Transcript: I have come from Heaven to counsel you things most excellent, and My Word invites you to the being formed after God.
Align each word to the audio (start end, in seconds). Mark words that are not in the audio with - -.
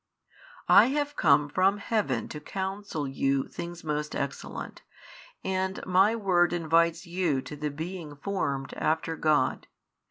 I 0.67 0.87
have 0.87 1.15
come 1.15 1.47
from 1.47 1.77
Heaven 1.77 2.27
to 2.29 2.39
counsel 2.39 3.07
you 3.07 3.47
things 3.47 3.83
most 3.83 4.15
excellent, 4.15 4.81
and 5.43 5.79
My 5.85 6.15
Word 6.15 6.53
invites 6.53 7.05
you 7.05 7.39
to 7.43 7.55
the 7.55 7.69
being 7.69 8.15
formed 8.15 8.73
after 8.77 9.15
God. 9.15 9.67